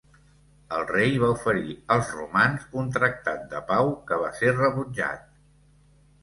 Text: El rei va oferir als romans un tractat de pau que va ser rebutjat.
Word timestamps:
El 0.77 0.85
rei 0.91 1.11
va 1.23 1.27
oferir 1.33 1.75
als 1.95 2.09
romans 2.19 2.65
un 2.85 2.89
tractat 2.97 3.45
de 3.53 3.61
pau 3.69 3.91
que 4.09 4.19
va 4.23 4.33
ser 4.41 4.57
rebutjat. 4.57 5.23